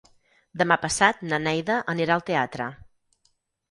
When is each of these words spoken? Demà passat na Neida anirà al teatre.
Demà 0.61 0.77
passat 0.85 1.23
na 1.33 1.41
Neida 1.45 1.79
anirà 1.97 2.19
al 2.19 2.29
teatre. 2.35 2.71